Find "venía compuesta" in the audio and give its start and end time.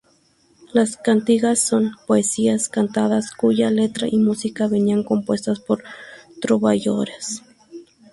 4.67-5.53